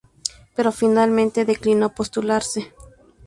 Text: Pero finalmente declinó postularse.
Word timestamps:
Pero 0.55 0.71
finalmente 0.81 1.45
declinó 1.45 1.93
postularse. 1.93 2.73